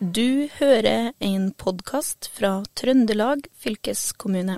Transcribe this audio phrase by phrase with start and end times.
[0.00, 4.54] Du hører en podkast fra Trøndelag fylkeskommune.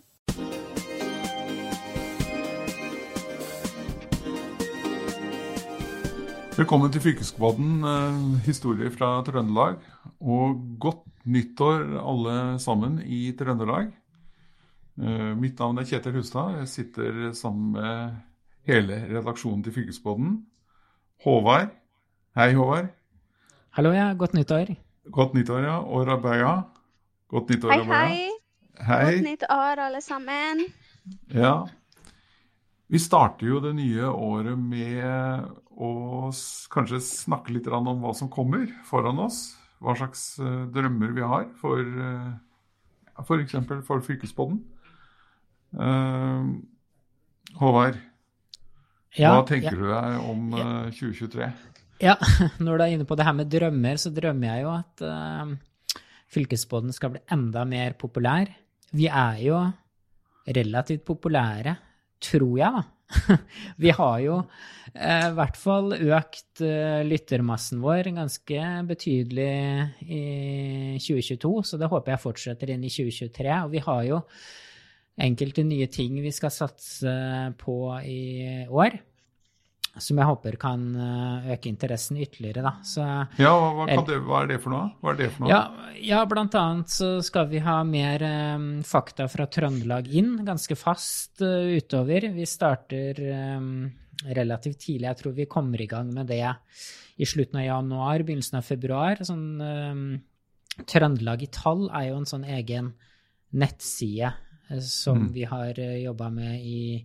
[6.54, 9.82] Velkommen til Fylkesbåten, eh, historie fra Trøndelag.
[10.20, 13.90] Og godt nyttår alle sammen i Trøndelag.
[15.02, 16.54] Eh, mitt navn er Kjetil Hustad.
[16.60, 18.14] Jeg sitter sammen med
[18.64, 20.46] hele redaksjonen til Fylkesbåten.
[21.24, 21.74] Håvard.
[22.36, 22.94] Hei, Håvard.
[23.70, 24.12] Hallo, ja.
[24.14, 24.91] Godt nyttår.
[25.10, 25.78] Godt nyttår, ja.
[25.82, 26.62] Og Rabaya.
[27.32, 28.28] Godt nyttår, Hei, hei.
[28.86, 29.04] Hei.
[29.16, 30.66] Godt nytt år, alle sammen.
[31.34, 31.54] Ja.
[32.92, 36.30] Vi starter jo det nye året med å
[36.72, 39.56] kanskje snakke litt om hva som kommer foran oss.
[39.82, 41.80] Hva slags eh, drømmer vi har for
[43.22, 43.56] f.eks.
[43.66, 44.60] For, for Fylkesbåten.
[45.80, 46.46] Eh,
[47.58, 47.98] Håvard,
[49.16, 50.68] Ja, hva tenker du deg om Ja.
[50.86, 51.50] eh, 2023?
[52.02, 52.16] Ja,
[52.64, 56.00] når du er inne på det her med drømmer, så drømmer jeg jo at uh,
[56.34, 58.50] fylkesbåten skal bli enda mer populær.
[58.92, 59.60] Vi er jo
[60.50, 61.76] relativt populære,
[62.22, 62.88] tror jeg, da.
[63.84, 64.38] Vi har jo
[64.94, 69.50] eh, i hvert fall økt uh, lyttermassen vår ganske betydelig
[70.06, 70.22] i
[70.96, 73.50] 2022, så det håper jeg fortsetter inn i 2023.
[73.66, 74.22] Og vi har jo
[75.28, 77.12] enkelte nye ting vi skal satse
[77.60, 78.96] på i år,
[80.00, 82.70] som jeg håper kan eh, øke interessen ytterligere, da.
[82.86, 83.04] Så
[83.36, 84.86] Ja, hva, det, hva er det for noe?
[85.10, 85.50] Er det for noe?
[85.52, 88.24] ja, ja, blant annet så skal vi ha mer
[88.56, 92.24] um, fakta fra Trøndelag inn, ganske fast uh, utover.
[92.32, 93.20] Vi starter
[93.58, 93.90] um,
[94.32, 95.10] relativt tidlig.
[95.10, 96.46] Jeg tror vi kommer i gang med det
[97.20, 99.20] i slutten av januar, begynnelsen av februar.
[99.28, 100.06] Sånn, um,
[100.88, 102.94] Trøndelag i tall er jo en sånn egen
[103.52, 104.32] nettside
[104.80, 105.32] som Mm.
[105.34, 107.04] vi har uh, jobba med i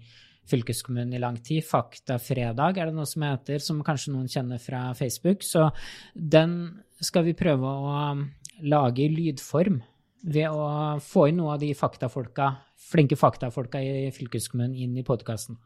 [0.50, 1.66] fylkeskommunen i lang tid.
[1.68, 5.44] Faktafredag er det noe som heter, som kanskje noen kjenner fra Facebook.
[5.46, 5.70] Så
[6.14, 6.58] den
[7.04, 8.26] skal vi prøve å um,
[8.66, 9.82] lage i lydform
[10.28, 12.52] ved å få inn noe av de faktafolka,
[12.90, 15.60] flinke faktafolka i fylkeskommunen inn i podkasten.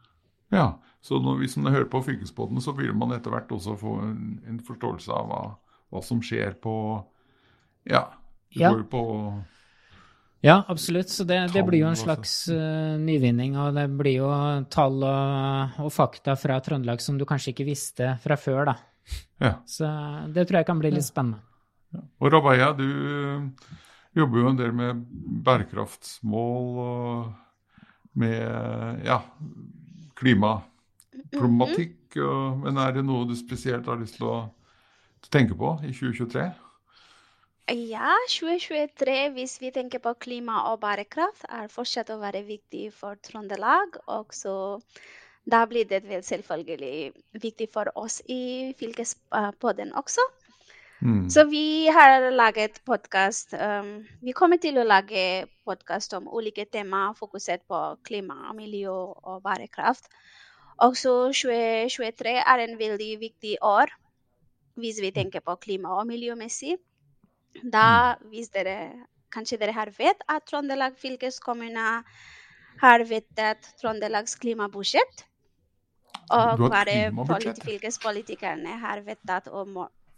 [0.52, 3.94] Ja, så når, hvis man hører på fylkespodden, så vil man etter hvert også få
[4.04, 5.40] en, en forståelse av hva,
[5.88, 6.74] hva som skjer på
[7.88, 8.04] Ja,
[8.52, 8.70] det Ja.
[8.70, 9.02] går på
[10.42, 11.08] Ja, absolutt.
[11.12, 14.30] Så det, det blir jo en slags uh, nyvinning, og det blir jo
[14.74, 18.74] tall og, og fakta fra Trøndelag som du kanskje ikke visste fra før, da.
[19.42, 19.52] Ja.
[19.66, 19.86] Så
[20.34, 21.38] det tror jeg kan bli litt spennende.
[22.18, 23.46] Og Rabaya, du øh,
[24.18, 25.02] jobber jo en del med
[25.46, 27.32] bærekraftsmål og
[28.18, 29.20] med ja,
[30.18, 32.16] klimaproblematikk.
[32.16, 34.50] og- Men er det noe du spesielt har lyst til å
[35.30, 36.52] tenke på i 2023?
[37.72, 43.16] Ja, 2023, hvis vi tenker på klima og bærekraft, er fortsatt å være viktig for
[43.24, 43.96] Trøndelag.
[44.12, 44.54] Og så
[45.48, 50.26] da blir det vel selvfølgelig viktig for oss i fylkespodden også.
[51.00, 51.30] Mm.
[51.32, 53.56] Så vi har laget podkast.
[53.56, 59.42] Um, vi kommer til å lage podkast om ulike temaer fokusert på klima, miljø og
[59.42, 60.12] bærekraft.
[60.76, 63.96] Også 2023 er en veldig viktig år
[64.76, 66.76] hvis vi tenker på klima- og miljømessig.
[67.60, 68.76] Da, hvis dere
[69.32, 72.02] kanskje dere har vet at Trøndelag fylkeskommune
[72.82, 75.24] har vedtatt Trøndelags klimabudsjett.
[76.32, 77.12] Og bare
[77.64, 79.64] fylkespolitikerne har vedtatt å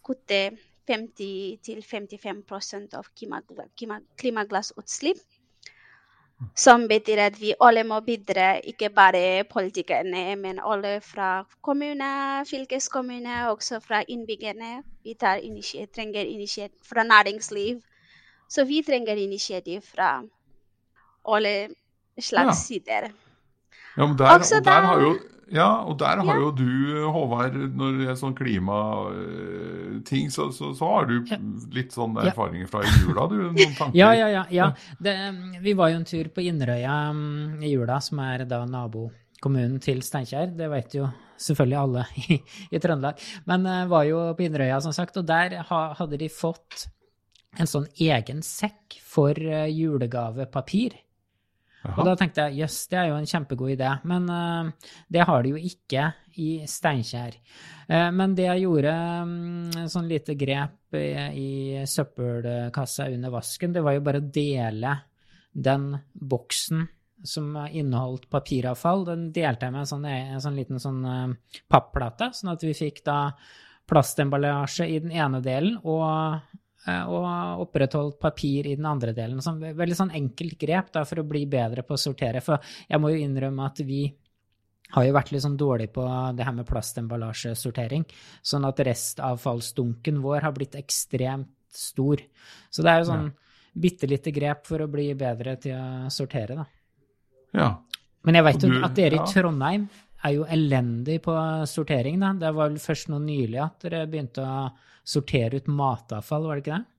[0.04, 0.50] kutte
[0.90, 3.08] 50-55% av
[4.20, 5.18] klimagassutslipp.
[6.56, 13.50] Som betyr at vi alle må bidra, ikke bare politikerne, men alle fra kommune, fylkeskommune,
[13.50, 14.82] også fra innbyggerne.
[15.04, 17.80] Vi initiativ, trenger initiativ fra næringsliv.
[18.48, 20.22] Så vi trenger initiativ fra
[21.28, 21.68] alle
[22.20, 22.52] slags Ja.
[22.66, 23.08] sider.
[23.96, 25.18] Ja, men der, Også og der har jo,
[25.52, 26.68] ja, og der har jo du,
[27.12, 31.18] Håvard, når det er sånn klimating, så, så, så har du
[31.74, 33.36] litt sånn erfaringer fra i jula, du?
[33.50, 33.98] Noen tanker?
[33.98, 34.44] Ja, ja, ja.
[34.54, 34.70] ja.
[34.98, 35.14] Det,
[35.64, 40.00] vi var jo en tur på Inderøya mm, i jula, som er da nabokommunen til
[40.06, 40.54] Steinkjer.
[40.56, 41.10] Det vet jo
[41.44, 42.40] selvfølgelig alle i,
[42.70, 43.22] i Trøndelag.
[43.50, 46.86] Men uh, var jo på Inderøya, som sagt, og der ha, hadde de fått
[47.60, 50.96] en sånn egen sekk for uh, julegavepapir.
[51.92, 53.90] Og da tenkte jeg jøss, det er jo en kjempegod idé.
[54.08, 56.08] Men uh, det har de jo ikke
[56.40, 57.36] i Steinkjer.
[57.88, 58.94] Uh, men det jeg gjorde,
[59.24, 61.50] um, sånn lite grep i, i
[61.88, 64.96] søppelkassa under vasken, det var jo bare å dele
[65.54, 66.86] den boksen
[67.24, 69.06] som inneholdt papiravfall.
[69.08, 72.74] Den delte jeg med en sånn, en sånn liten sånn uh, papplate, sånn at vi
[72.76, 73.18] fikk da
[73.88, 76.36] plastemballasje i den ene delen og eh,
[76.84, 79.40] og opprettholdt papir i den andre delen.
[79.42, 82.42] Så veldig sånn enkelt grep da, for å bli bedre på å sortere.
[82.44, 84.02] For jeg må jo innrømme at vi
[84.94, 86.04] har jo vært litt sånn dårlig på
[86.36, 88.04] det her med plastemballasjesortering.
[88.44, 92.20] Sånn at restavfallsdunken vår har blitt ekstremt stor.
[92.70, 93.32] Så det er jo sånn
[93.74, 96.68] bitte lite grep for å bli bedre til å sortere, da.
[97.54, 97.72] Ja.
[98.24, 99.88] Men jeg vet jo at dere i Trondheim
[100.24, 101.34] er jo elendig på
[101.68, 102.32] sortering, da.
[102.40, 104.66] Det var vel først nå nylig at dere begynte å
[105.04, 106.90] sortere ut matavfall, var det ikke det?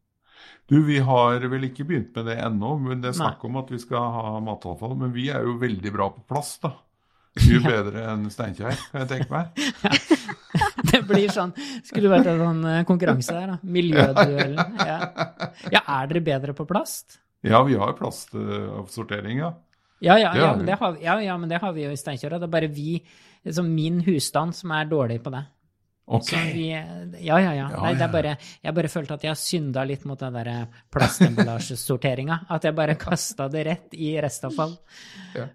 [0.70, 3.70] Du, vi har vel ikke begynt med det ennå, men det er snakk om at
[3.74, 4.96] vi skal ha matavfall.
[5.00, 6.74] Men vi er jo veldig bra på plast, da.
[7.46, 10.16] Mye bedre enn Steinkjer, kan jeg tenke meg.
[10.92, 11.52] Det blir sånn
[11.86, 13.60] Skulle vært en sånn eh, konkurranse der, da.
[13.76, 14.80] Miljøduellen.
[14.80, 14.98] Ja.
[15.74, 17.20] ja, er dere bedre på plast?
[17.46, 19.52] Ja, vi har plastsortering, ja.
[20.06, 21.98] Ja, ja, ja, men det har, vi- ja, ja, men det har vi jo i
[21.98, 22.36] Steinkjer.
[22.38, 23.00] Det er bare vi,
[23.46, 25.44] liksom min husstand, som er dårlig på det.
[26.06, 26.28] Ok.
[26.30, 27.68] Så vi, ja, ja, ja.
[27.82, 32.40] Nei, det er bare, jeg bare følte at jeg synda litt mot den der plastemballasjesorteringa.
[32.54, 34.76] At jeg bare kasta det rett i restavfall.
[35.36, 35.48] Ja.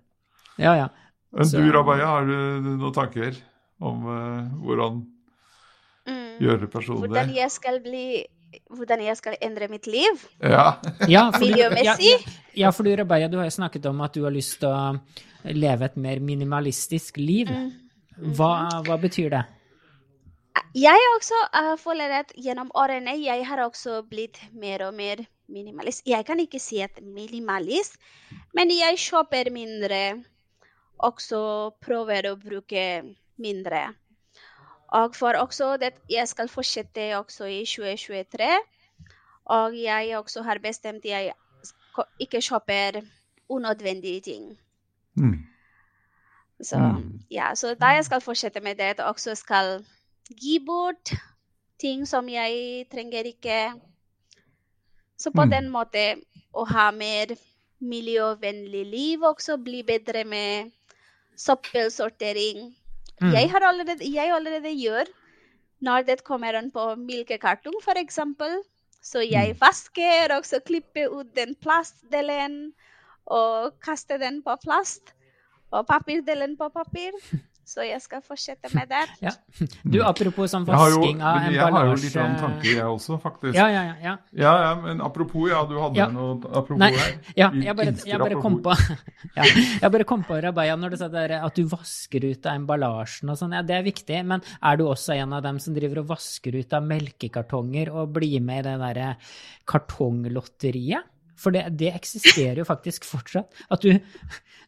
[0.61, 0.89] Ja, ja.
[1.31, 2.35] Men du, Rabaya, har du
[2.67, 3.39] noen tanker
[3.81, 5.03] om uh, hvordan
[6.11, 6.39] Mm.
[6.41, 8.25] gjøre personer Hvordan jeg skal bli
[8.71, 10.25] Hvordan jeg skal endre mitt liv.
[10.43, 10.81] Ja.
[11.11, 12.11] Ja, fordi, Miljømessig.
[12.11, 14.71] ja, ja, for du, Rabaya, du har jo snakket om at du har lyst til
[14.71, 17.51] å leve et mer minimalistisk liv.
[17.51, 17.71] Mm.
[18.37, 18.53] Hva,
[18.87, 19.45] hva betyr det?
[20.77, 26.05] Jeg også uh, føler at gjennom årene jeg har også blitt mer og mer minimalist.
[26.07, 27.99] Jeg kan ikke si at minimalist,
[28.55, 30.21] men jeg kjøper mindre.
[31.01, 31.41] Også
[31.83, 32.85] prøver å bruke
[33.41, 33.89] mindre.
[34.93, 38.49] Og for også det jeg skal fortsette også i 2023.
[39.45, 41.33] Og jeg også har bestemt jeg
[42.21, 43.01] ikke kjøper
[43.49, 44.59] unødvendige ting.
[45.15, 45.39] Mm.
[46.63, 47.21] Så, Mm.
[47.31, 49.85] ja, så da jeg skal fortsette med det, og også skal
[50.41, 51.13] gi bort
[51.81, 53.73] ting som jeg trenger ikke.
[55.19, 55.51] Så på Mm.
[55.51, 56.23] den måten
[56.55, 57.27] å ha mer
[57.81, 60.71] miljøvennlig liv også, bli bedre med
[61.37, 62.77] søppelsortering.
[63.21, 63.35] Mm.
[63.37, 65.11] Jeg har allerede, jeg allerede gjør
[65.81, 68.21] når det kommer an på melkekartong, f.eks.
[69.03, 72.73] Så jeg vasker og så klipper ut den plastdelen
[73.25, 75.15] og kaster den på plast.
[75.71, 77.17] Og papirdelen på papir.
[77.71, 79.03] Så jeg skal fortsette med det.
[79.23, 79.31] Ja.
[79.85, 82.35] Du, apropos sånn Jeg har jo, vasking av men jeg har jo litt emballasje sånn
[82.41, 83.55] tanker, jeg også, faktisk.
[83.55, 83.95] Ja, ja, ja.
[84.03, 84.15] ja.
[84.35, 86.09] Ja, ja, men apropos, ja, du hadde Ja.
[86.11, 87.13] noe apropos Nei, her.
[87.45, 88.75] ja jeg, bare, jeg bare kom på
[89.39, 92.59] ja, Jeg bare kom på, Rabaya, når du sa der, at du vasker ut av
[92.59, 93.55] emballasjen og sånn.
[93.55, 96.59] Ja, det er viktig, men er du også en av dem som driver og vasker
[96.59, 99.13] ut av melkekartonger og blir med i det derre
[99.71, 101.07] kartonglotteriet?
[101.41, 103.55] For det, det eksisterer jo faktisk fortsatt.
[103.73, 103.95] At du,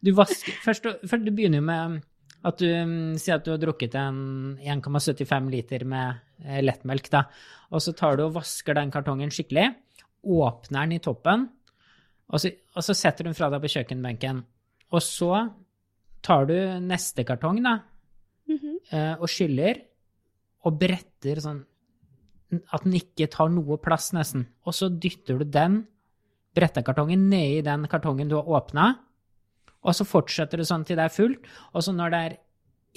[0.00, 2.00] du vasker Først, først du begynner jo med
[2.42, 4.18] at du mm, sier at du har drukket en
[4.58, 7.24] 1,75 liter med eh, lettmelk, da.
[7.70, 9.68] Og så tar du og vasker den kartongen skikkelig,
[10.22, 11.48] åpner den i toppen,
[12.32, 14.42] og så, og så setter du den fra deg på kjøkkenbenken.
[14.92, 15.32] Og så
[16.24, 16.54] tar du
[16.84, 17.78] neste kartong, da,
[18.48, 19.20] mm -hmm.
[19.20, 19.82] og skyller,
[20.64, 21.64] og bretter sånn
[22.52, 24.46] at den ikke tar noe plass, nesten.
[24.66, 25.86] Og så dytter du den
[26.56, 28.98] brettekartongen nedi den kartongen du har åpna,
[29.82, 31.46] og så fortsetter du sånn til det er fullt.
[31.75, 32.37] Og så når det er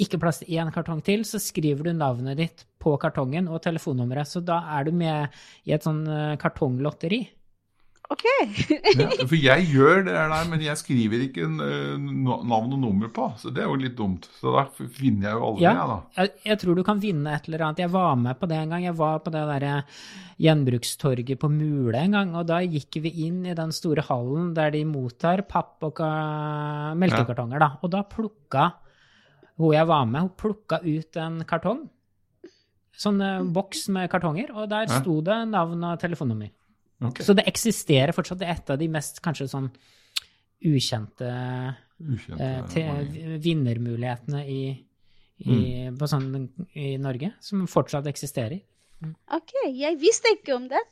[0.05, 4.29] ikke plass til én kartong til, så skriver du navnet ditt på kartongen og telefonnummeret.
[4.29, 5.33] Så da er du med
[5.65, 7.23] i et sånn eh, kartonglotteri.
[8.13, 8.23] OK.
[8.99, 13.31] Ja, for jeg gjør det der, men jeg skriver ikke eh, navn og nummer på.
[13.41, 14.27] Så det er jo litt dumt.
[14.37, 15.71] Så da finner jeg jo aldri, Ja.
[15.73, 15.97] jeg, da.
[16.21, 17.81] Jeg, jeg tror du kan vinne et eller annet.
[17.81, 18.83] Jeg var med på det en gang.
[18.85, 19.73] Jeg var på det derre
[20.45, 24.69] gjenbrukstorget på Mule en gang, og da gikk vi inn i den store hallen der
[24.75, 27.71] de mottar papp og ka- melkekartonger, da.
[27.81, 28.67] Og da plukka
[29.57, 31.85] hun jeg var med, hun plukka ut en kartong.
[32.95, 34.99] Sånn eh, boks med kartonger, og der Ja.
[35.01, 36.51] sto det navn og telefonnummer.
[37.03, 37.21] Ok.
[37.25, 38.39] Så det eksisterer fortsatt.
[38.39, 39.71] Det er et av de mest kanskje sånn
[40.65, 41.29] ukjente
[41.99, 44.61] ukjente eh, vinnermulighetene i,
[45.43, 45.57] i,
[45.95, 46.29] på sånn,
[46.75, 48.61] i Norge, som fortsatt eksisterer.
[49.35, 49.53] OK.
[49.75, 50.83] Jeg visste ikke om det.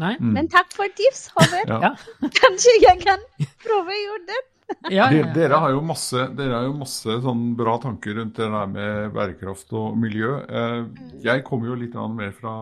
[0.00, 0.12] Nei?
[0.20, 0.32] Mm.
[0.36, 1.72] Men takk for tips, Håvard.
[1.72, 1.78] Ja.
[1.88, 2.30] Ja.
[2.40, 3.22] Kanskje jeg kan
[3.64, 4.42] prøve å gjøre det.
[4.90, 8.46] Ja, ja, dere har jo masse, dere har jo masse sånn bra tanker rundt det
[8.50, 10.30] der med bærekraft og miljø.
[10.46, 10.86] Eh,
[11.22, 12.52] Jeg kommer jo litt mer fra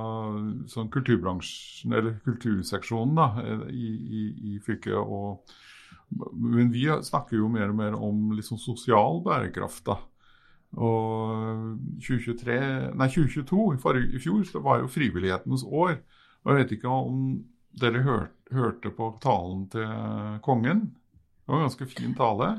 [0.69, 4.97] sånn kulturbransjen, eller kulturseksjonen da, eh, i, i, i fylket.
[4.97, 5.55] Og,
[6.33, 9.85] men vi snakker jo mer og mer om liksom sosial bærekraft.
[9.89, 9.99] da.
[10.77, 12.59] Og 2023,
[12.99, 13.65] nei 2022,
[14.17, 15.99] i, fjor, så var jo frivillighetens år.
[16.45, 17.25] Og jeg vet ikke om
[17.81, 20.89] dere hør, hørte på talen til kongen.
[21.45, 22.55] Det var en ganske fin tale.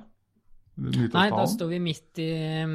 [0.76, 2.28] Nei, da står vi midt i
[2.68, 2.74] um,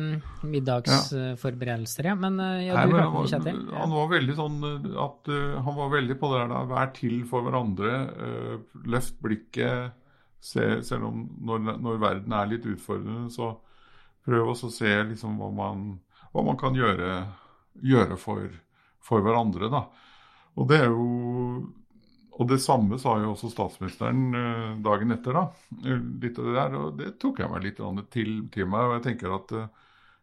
[0.49, 2.15] middagsforberedelser, ja.
[2.17, 3.59] Men uh, ja, Nei, du men hørte var, Kjetil?
[3.77, 7.19] han var veldig sånn uh, at uh, han var veldig på det der vær til
[7.29, 7.99] for hverandre.
[8.17, 9.99] Uh, løft blikket.
[10.41, 13.53] Se, selv om når, når verden er litt utfordrende, så
[14.25, 15.91] prøv også å se liksom hva man,
[16.33, 17.19] hva man kan gjøre,
[17.85, 18.47] gjøre for,
[19.05, 19.69] for hverandre.
[19.69, 19.85] Da.
[20.57, 21.05] Og det er jo
[22.41, 25.43] Og det samme sa jo også statsministeren eh, dagen etter, da.
[25.85, 27.83] Eh, litt av det der, og det tok jeg meg litt
[28.15, 28.87] til, til meg.
[28.87, 29.67] Og jeg tenker at uh,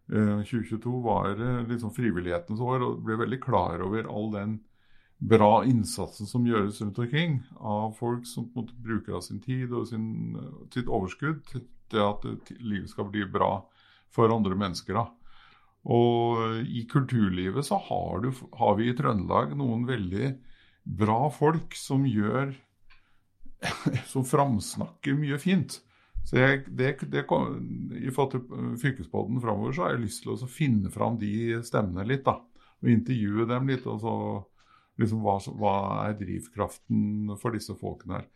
[0.10, 4.58] 2022 var uh, liksom frivillighetens år, og ble veldig klar over all den
[5.18, 10.38] bra innsatsen som gjøres rundt omkring av folk som bruker av sin tid og sin,
[10.74, 12.26] sitt overskudd til at
[12.60, 13.64] livet skal bli bra
[14.14, 14.98] for andre mennesker.
[14.98, 15.08] da.
[15.90, 20.36] Og i kulturlivet så har, du, har vi i Trøndelag noen veldig
[20.88, 22.56] bra folk som gjør
[24.12, 25.80] Som framsnakker mye fint.
[26.28, 30.50] Så jeg, det, det, I forhold til fylkesbåten framover så har jeg lyst til å
[30.52, 32.26] finne fram de stemmene litt.
[32.28, 32.38] da,
[32.84, 33.88] Og intervjue dem litt.
[33.88, 34.16] og så
[35.02, 35.76] liksom hva, hva
[36.08, 38.28] er drivkraften for disse folkene her.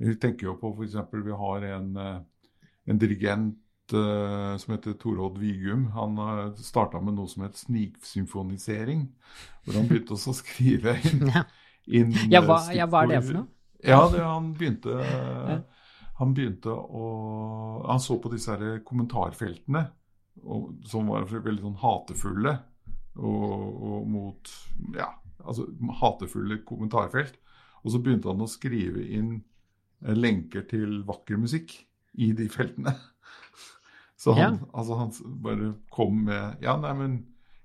[0.00, 0.96] Vi tenker jo på f.eks.
[1.12, 5.90] vi har en, en dirigent uh, som heter Torodd Vigum.
[5.96, 6.16] Han
[6.56, 9.08] starta med noe som het sniksymfonisering.
[9.64, 11.26] Hvor han begynte å skrive inn
[11.86, 13.48] inn ja hva, ja, hva, er det for noe?
[13.80, 14.96] Ja, det, han begynte
[16.20, 17.04] Han begynte å
[17.88, 19.86] Han så på disse her kommentarfeltene
[20.40, 22.54] og, som var veldig sånn hatefulle
[23.18, 24.52] og, og mot
[24.96, 25.10] Ja,
[25.42, 25.66] altså
[26.00, 27.36] hatefulle kommentarfelt.
[27.84, 29.34] Og så begynte han å skrive inn
[30.04, 31.74] eh, lenker til vakker musikk
[32.20, 32.94] i de feltene.
[34.20, 34.70] Så han, ja.
[34.76, 37.20] altså han bare kom med Ja, nei, men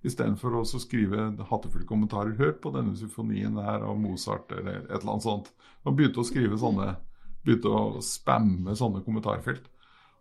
[0.05, 2.35] Istedenfor å skrive hattefulle kommentarer.
[2.37, 5.51] Hør på denne symfonien her av Mozart eller et eller annet sånt.
[5.85, 6.91] Man begynte å skrive sånne,
[7.45, 9.65] begynte å spamme sånne kommentarfelt.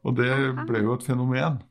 [0.04, 0.32] Og det
[0.68, 1.62] ble jo et fenomen.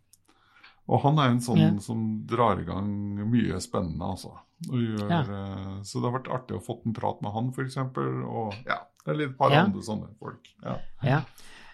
[0.91, 1.69] Og han er jo en sånn ja.
[1.83, 2.89] som drar i gang
[3.31, 4.33] mye spennende, altså.
[4.63, 5.21] Gjør, ja.
[5.23, 7.79] Eh, så det har vært artig å få en prat med han, f.eks.
[7.79, 9.63] Og ja, det er litt par ja.
[9.67, 10.49] andre sånne folk.
[10.63, 10.77] Ja.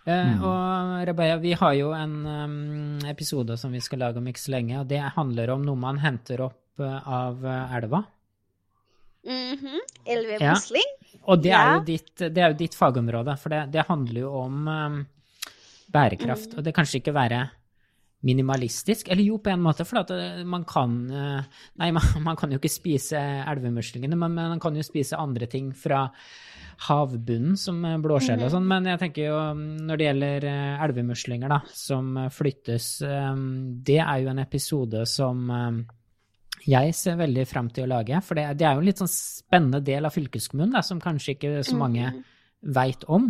[0.10, 0.44] Eh, mm.
[0.44, 4.56] Og Rebecca, vi har jo en um, episode som vi skal lage om ikke så
[4.56, 8.04] lenge, og det handler om noe man henter opp uh, av uh, elva.
[9.28, 9.80] Mm -hmm.
[10.06, 10.90] Elvemusling.
[11.00, 11.20] Ja.
[11.24, 11.76] Og det, ja.
[11.76, 15.06] er ditt, det, er jo ditt, fagområde, for det, det handler jo om um,
[15.88, 16.54] bærekraft.
[16.54, 16.58] Mm.
[16.58, 17.50] Og det kan kanskje ikke være
[18.26, 20.12] minimalistisk, eller jo, på en måte, for at
[20.44, 25.20] man kan Nei, man, man kan jo ikke spise elvemuslingene, men man kan jo spise
[25.20, 26.08] andre ting fra
[26.90, 28.54] havbunnen som blåskjell og mhm.
[28.54, 32.92] sånn, men jeg tenker jo um, når det gjelder eh, elvemuslinger da, som flyttes,
[33.88, 35.48] det er jo en episode som
[36.68, 38.20] jeg ser veldig frem til å lage.
[38.26, 41.36] For det, det er jo en litt sånn spennende del av fylkeskommunen da, som kanskje
[41.36, 42.24] ikke så mange mm.
[42.76, 43.30] veit om.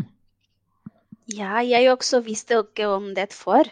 [1.29, 3.69] Ja, jeg også visste ikke om det før.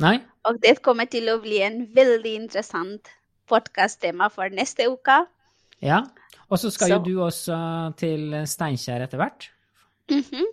[0.00, 0.18] Nei.
[0.48, 3.10] Og det kommer til å bli en veldig interessant
[3.50, 5.22] podkast-tema for neste uke.
[5.84, 6.02] Ja.
[6.48, 6.98] Og så skal så.
[6.98, 7.56] jo du også
[8.00, 9.48] til Steinkjer etter hvert.
[10.10, 10.46] Mm -hmm.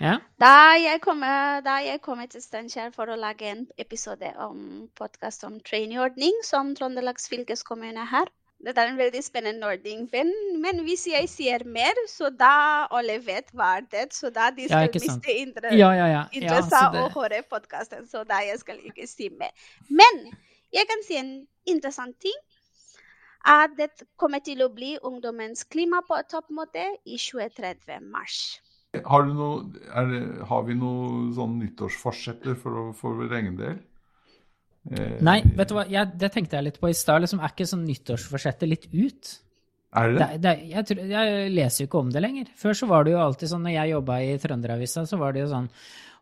[0.00, 0.18] ja.
[0.40, 5.44] da, jeg kommer, da jeg kommer til Steinkjer for å lage en episode om podkast
[5.44, 8.28] om trainingordning som Trøndelags fylkeskommune har.
[8.66, 10.32] Det er en veldig spennende ordning, men,
[10.62, 14.66] men, hvis jeg sier mer, så da alle vet hva det er, så da de
[14.66, 16.24] skal ja, miste interesse ja, ja, ja.
[16.34, 17.04] interesse det...
[17.04, 18.08] å høre podkasten.
[18.10, 19.54] Så da jeg skal ikke si mer.
[19.86, 20.26] Men
[20.74, 21.32] jeg kan si en
[21.70, 22.36] interessant ting
[23.46, 28.58] at det kommer til å bli ungdommens klima på toppmåte i 2030 mars.
[29.06, 33.78] Har, noe, det, har vi noen sånn nyttårsforsetter for, for vår egen del?
[34.92, 37.24] Eh, Nei, vet du hva, jeg, det tenkte jeg litt på i stad.
[37.24, 39.36] Liksom, er ikke sånn nyttårsforsettet litt ut?
[39.96, 40.26] Er det det?
[40.26, 42.50] det, det jeg, tror, jeg, leser jo ikke om det lenger.
[42.58, 45.46] Før så var det jo alltid sånn, når jeg jobba i Trønderavisa, så var det
[45.46, 45.70] jo sånn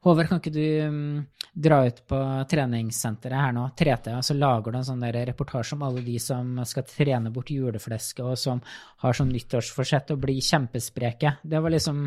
[0.05, 1.23] Håvard, kan ikke du um,
[1.65, 2.19] dra ut på
[2.51, 6.59] treningssenteret her nå, 3T, og så lager du en sånn reportasje om alle de som
[6.69, 8.61] skal trene bort julefleske, og som
[9.01, 11.39] har sånn nyttårsforsett og blir kjempespreke.
[11.41, 12.05] Det var liksom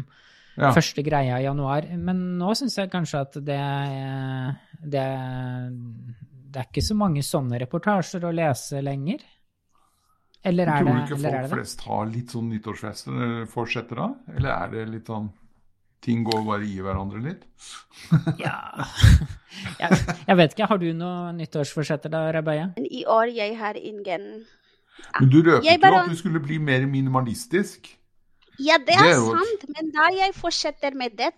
[0.57, 0.71] ja.
[0.75, 1.89] første greia i januar.
[1.97, 3.59] Men nå syns jeg kanskje at det,
[4.93, 5.07] det,
[6.47, 9.23] det er ikke så mange sånne reportasjer å lese lenger.
[10.47, 14.07] Eller er det Tror du ikke folk flest har litt sånn nyttårsforsetter da?
[14.37, 15.27] Eller er det litt sånn
[16.03, 17.43] ting går bare i hverandre litt?
[18.43, 18.53] ja
[19.81, 20.69] jeg, jeg, vet ikke.
[20.71, 22.69] Har du noen nyttårsforsetter da, Rabaye?
[22.79, 24.29] I år jeg har ingen
[25.19, 26.05] Men du røpet jo bare...
[26.05, 27.91] at du skulle bli mer minimalistisk.
[28.57, 29.67] Ja, det er, det er sant.
[29.75, 31.33] Men da jeg fortsetter med det,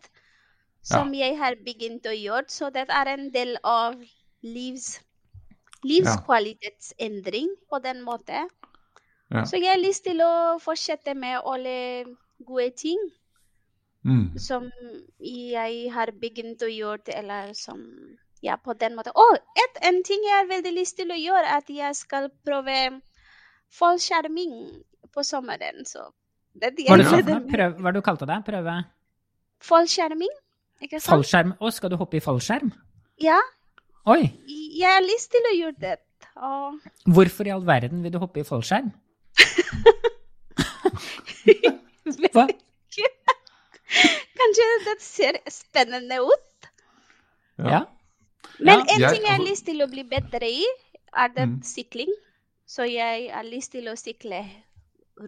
[0.86, 1.26] som ja.
[1.26, 3.98] jeg har begynt å gjøre, så det er en del av
[4.46, 5.00] livs,
[5.84, 8.50] livskvalitetsendring på den måten.
[9.30, 9.46] Ja.
[9.46, 12.06] Så jeg har lyst til å fortsette med alle
[12.46, 13.00] gode ting.
[14.08, 14.38] Mm.
[14.40, 14.70] Som
[15.20, 17.84] jeg har begynt å gjøre, eller som
[18.40, 19.12] Ja, på den måten.
[19.20, 22.30] Og oh, en ting jeg har veldig lyst til å gjøre, er at jeg skal
[22.48, 23.02] prøve
[23.76, 24.54] fallskjerming
[25.12, 25.84] på sommeren.
[25.84, 26.06] Så
[26.56, 28.40] det Hva er det Prøv, hva du kalte det?
[28.48, 28.78] Prøve?
[29.60, 30.32] Fallskjerming.
[30.80, 31.12] Ikke sant?
[31.12, 31.54] Fallskjerm.
[31.60, 32.72] Å, skal du hoppe i fallskjerm?
[33.20, 33.42] Ja.
[34.10, 34.24] Oi.
[34.80, 35.96] Jeg har lyst til å gjøre det.
[36.40, 36.80] Og...
[37.14, 38.90] Hvorfor i all verden vil du hoppe i fallskjerm?
[42.34, 42.46] Hva?
[44.50, 46.70] det ser spennende ut.
[47.60, 47.84] Ja.
[48.60, 50.64] Men en ting jeg har altså- lyst til å bli bedre i,
[51.14, 51.62] er det Mm.
[51.64, 52.14] sykling.
[52.68, 54.46] Så jeg har lyst til å sykle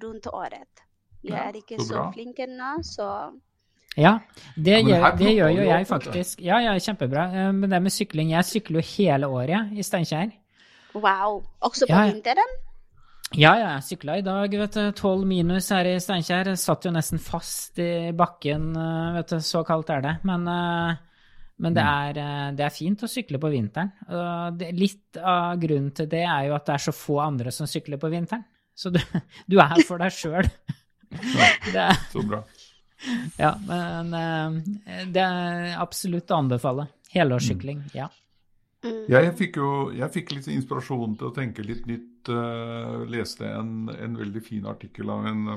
[0.03, 0.67] rundt året.
[1.23, 3.33] Jeg Ja, er ikke så så, flink ennå, så
[3.99, 4.19] Ja,
[4.55, 6.41] det, Ja, gjør, det gjør jo jeg faktisk.
[6.45, 7.25] Ja, ja, kjempebra.
[7.35, 10.31] Eh, Men det med sykling Jeg sykler jo hele året i Steinkjer.
[10.93, 11.41] wow.
[11.61, 12.53] Også på vinteren?
[13.33, 14.91] Ja, ja, jeg sykla i dag, vet du.
[14.91, 16.49] Tolv minus her i Steinkjer.
[16.59, 19.37] Satt jo nesten fast i bakken, eh, vet du.
[19.39, 20.15] Så kaldt er det.
[20.27, 20.95] Men, eh,
[21.59, 23.91] men det, er, eh, det er fint å sykle på vinteren.
[24.75, 27.97] Litt av grunnen til det er jo at det er så få andre som sykler
[28.01, 28.43] på vinteren.
[28.75, 28.99] Så du,
[29.51, 30.47] du er for deg sjøl.
[31.75, 32.39] Er Så bra.
[33.37, 36.87] Ja, men eh, det er absolutt å anbefale.
[37.11, 38.07] Helårssykling, ja.
[38.81, 42.07] Ja, Jeg fikk jo jeg fikk litt inspirasjon til å tenke litt nytt.
[42.29, 45.55] Uh, leste en, en veldig fin artikkel av en,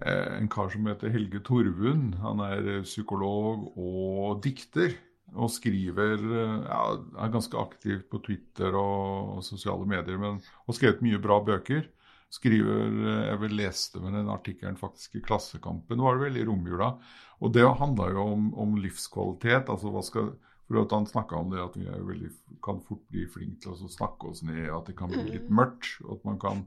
[0.00, 2.16] eh, en kar som heter Helge Torvund.
[2.22, 4.96] Han er psykolog og dikter.
[5.34, 6.82] Og skriver ja,
[7.18, 10.18] Er ganske aktiv på Twitter og, og sosiale medier.
[10.22, 11.86] Men, og skrevet mye bra bøker.
[12.32, 16.46] Skriver eh, Jeg vel leste med den artikkelen faktisk i Klassekampen, var det vel, i
[16.48, 16.96] romjula.
[17.40, 19.70] Og det handla jo om, om livskvalitet.
[19.70, 20.34] altså hva skal
[20.66, 22.30] for at Han snakka om det at vi veldig,
[22.64, 26.00] kan fort bli flinke til å snakke oss ned, at det kan bli litt mørkt.
[26.04, 26.64] og At man kan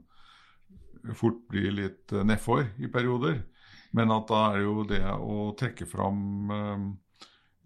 [1.16, 3.42] fort bli litt eh, nedfor i perioder.
[3.92, 6.84] Men at da er jo det å trekke fram um,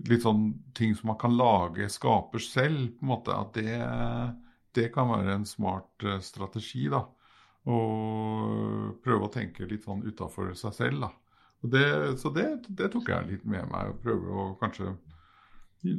[0.08, 3.76] litt sånn ting som man kan lage, skaper selv, på en måte, at det,
[4.74, 6.88] det kan være en smart strategi.
[6.88, 7.04] da.
[7.66, 11.00] Og prøve å tenke litt sånn utafor seg selv.
[11.00, 11.11] da.
[11.64, 11.85] Og det,
[12.21, 13.88] så det, det tok jeg litt med meg.
[13.94, 14.97] og Prøve å kanskje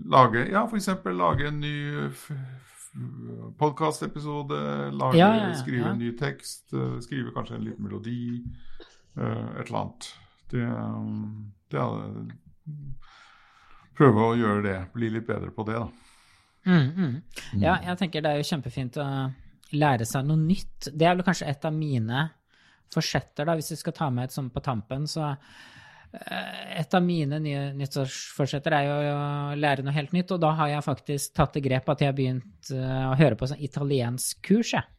[0.05, 0.87] lage Ja, f.eks.
[1.05, 2.09] lage en ny
[3.57, 4.91] podkastepisode.
[4.91, 6.73] Lage, Ja, ja, ja, skrive en ny tekst.
[6.73, 8.43] eh, Skrive kanskje en liten melodi.
[9.17, 10.13] eh, Et eller annet.
[10.49, 12.35] Det, um, det er-
[13.95, 14.91] Prøve å gjøre det.
[14.93, 15.87] Bli litt bedre på det, da.
[16.65, 17.21] Mm, mm.
[17.61, 19.33] Ja, jeg tenker det er jo kjempefint å
[19.77, 20.89] lære seg noe nytt.
[20.91, 22.27] Det er vel kanskje et av mine
[22.93, 25.07] forsetter, da, hvis vi skal ta med et sånt på tampen.
[25.09, 30.43] Så eh, et av mine nye nyttårsforsetter er jo å lære noe helt nytt, og
[30.43, 33.49] da har jeg faktisk tatt det grep at jeg har begynt eh, å høre på
[33.51, 34.91] sånn italiensk kurs, jeg.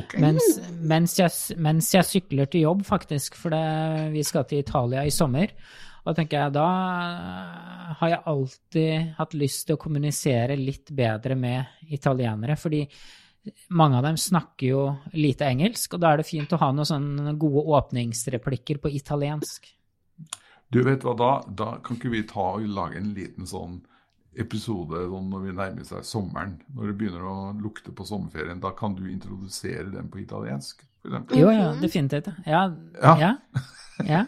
[0.00, 0.20] Okay.
[0.22, 3.64] Mens, mens, jeg, mens jeg sykler til jobb, faktisk, for det,
[4.14, 5.52] vi skal til Italia i sommer.
[6.04, 6.64] Og tenker jeg, da
[7.98, 12.82] har jeg alltid hatt lyst til å kommunisere litt bedre med italienere, fordi
[13.68, 16.88] mange av dem snakker jo lite engelsk, og da er det fint å ha noen
[16.88, 19.68] sånne gode åpningsreplikker på italiensk.
[20.72, 23.82] Du vet hva, da, da kan ikke vi ta og lage en liten sånn
[24.40, 26.56] episode sånn når vi nærmer seg sommeren.
[26.74, 28.62] Når det begynner å lukte på sommerferien.
[28.62, 31.36] Da kan du introdusere den på italiensk, f.eks.
[31.38, 32.32] Jo, ja, definitivt.
[32.48, 32.64] Ja.
[32.98, 33.14] Ja.
[33.20, 33.32] ja.
[34.08, 34.24] ja.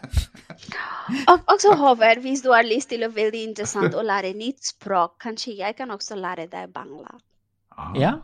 [1.33, 5.17] Og også Håvard, hvis du har lyst til å veldig interessant å lære nytt språk,
[5.23, 7.17] kanskje jeg kan også lære deg bangla.
[7.75, 8.15] Ah, ja.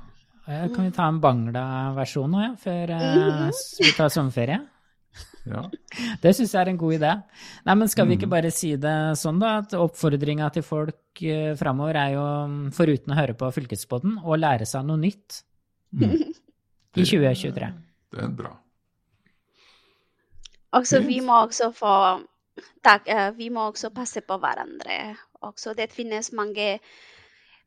[0.48, 4.58] Eh, Kan vi ta en Bangla-versjon nå, ja, før eh, vi tar sommerferie?
[5.54, 5.62] ja.
[6.24, 7.12] Det syns jeg er en god idé.
[7.68, 8.20] Nei, men skal vi Mm.
[8.20, 9.58] ikke bare si det sånn, da?
[9.62, 14.36] At oppfordringa til folk eh, framover er jo, mm, foruten å høre på Fylkespodden, å
[14.40, 15.44] lære seg noe nytt
[15.94, 16.34] Mm.
[16.98, 17.72] i 2023.
[18.12, 18.52] Det er bra.
[20.74, 21.94] Altså, vi må også få
[22.84, 23.06] takk,
[23.38, 25.16] vi må også passe på hverandre.
[25.46, 26.80] Også det finnes mange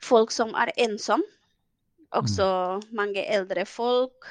[0.03, 1.23] folk som er ensomme.
[2.13, 2.47] Også
[2.93, 4.29] mange eldre folk.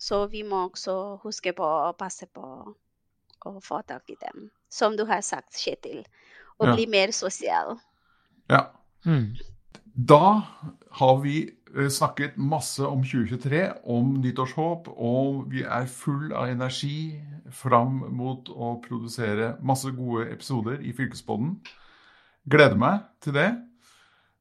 [0.00, 2.44] Så vi må også huske på å passe på
[3.46, 4.48] å få tak i dem.
[4.72, 6.04] Som du har sagt, Kjetil.
[6.58, 6.74] Og Ja.
[6.74, 7.78] bli mer sosial.
[8.48, 8.66] Ja.
[9.04, 9.36] Mm.
[9.94, 10.42] Da
[10.90, 17.20] har vi eh, snakket masse om 2023, om nyttårshåp, og vi er full av energi
[17.50, 21.60] fram mot å produsere masse gode episoder i Fylkesboden.
[22.48, 23.50] Gleder meg til det.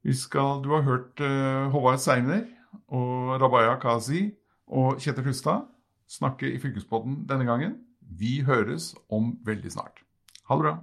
[0.03, 2.45] Vi skal, du har hørt uh, Håvard Seiner
[2.88, 4.32] og Rabaya Kazi
[4.67, 5.60] og Kjetil Hustad
[6.10, 7.77] snakke i Fylkespodden denne gangen.
[8.01, 9.99] Vi høres om veldig snart.
[10.49, 10.77] Ha det bra.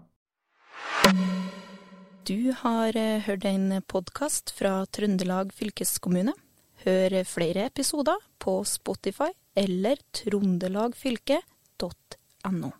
[2.27, 6.33] Du har eh, hørt en podkast fra Trøndelag fylkeskommune.
[6.87, 12.71] Hør flere episoder på Spotify eller trondelagfylket.no.